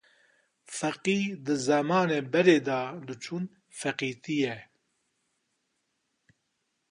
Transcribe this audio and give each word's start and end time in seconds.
Feqî 0.77 1.21
di 1.45 1.55
zemanê 1.67 2.19
berê 2.31 2.59
de 2.67 2.81
diçûn 3.07 3.43
feqîtiye. 3.79 4.57